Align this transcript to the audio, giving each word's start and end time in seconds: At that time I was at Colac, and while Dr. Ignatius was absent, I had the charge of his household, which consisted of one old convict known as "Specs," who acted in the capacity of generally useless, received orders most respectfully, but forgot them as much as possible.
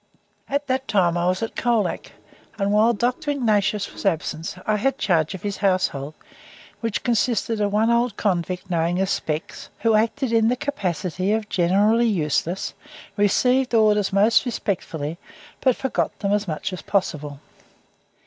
At 0.49 0.65
that 0.65 0.87
time 0.87 1.15
I 1.15 1.27
was 1.27 1.43
at 1.43 1.55
Colac, 1.55 2.13
and 2.57 2.71
while 2.71 2.91
Dr. 2.91 3.29
Ignatius 3.29 3.93
was 3.93 4.03
absent, 4.03 4.55
I 4.65 4.77
had 4.77 4.95
the 4.97 5.01
charge 5.03 5.35
of 5.35 5.43
his 5.43 5.57
household, 5.57 6.15
which 6.79 7.03
consisted 7.03 7.61
of 7.61 7.71
one 7.71 7.91
old 7.91 8.17
convict 8.17 8.67
known 8.67 8.97
as 8.97 9.11
"Specs," 9.11 9.69
who 9.81 9.93
acted 9.93 10.31
in 10.33 10.47
the 10.47 10.55
capacity 10.55 11.31
of 11.33 11.49
generally 11.49 12.07
useless, 12.07 12.73
received 13.15 13.75
orders 13.75 14.11
most 14.11 14.43
respectfully, 14.43 15.19
but 15.59 15.75
forgot 15.75 16.17
them 16.17 16.33
as 16.33 16.47
much 16.47 16.73
as 16.73 16.81
possible. 16.81 17.39